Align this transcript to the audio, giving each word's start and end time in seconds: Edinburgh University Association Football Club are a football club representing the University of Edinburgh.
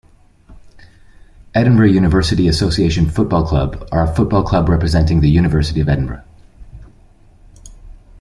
Edinburgh 1.53 1.89
University 1.91 2.47
Association 2.47 3.07
Football 3.07 3.45
Club 3.45 3.87
are 3.91 4.01
a 4.05 4.15
football 4.15 4.41
club 4.41 4.67
representing 4.67 5.21
the 5.21 5.29
University 5.29 5.79
of 5.79 5.87
Edinburgh. 5.87 6.23